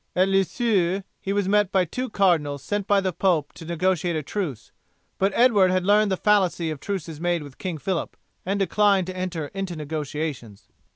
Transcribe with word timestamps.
At 0.15 0.29
Lisieux 0.29 1.01
he 1.19 1.31
was 1.31 1.47
met 1.47 1.71
by 1.71 1.85
two 1.85 2.09
cardinals 2.09 2.63
sent 2.63 2.87
by 2.87 3.01
the 3.01 3.13
pope 3.13 3.53
to 3.53 3.65
negotiate 3.65 4.15
a 4.15 4.23
truce; 4.23 4.71
but 5.19 5.31
Edward 5.35 5.69
had 5.69 5.85
learned 5.85 6.11
the 6.11 6.17
fallacy 6.17 6.71
of 6.71 6.79
truces 6.79 7.21
made 7.21 7.43
with 7.43 7.59
King 7.59 7.77
Phillip, 7.77 8.17
and 8.43 8.57
declined 8.59 9.05
to 9.05 9.15
enter 9.15 9.49
into 9.53 9.75
negotiations. 9.75 10.67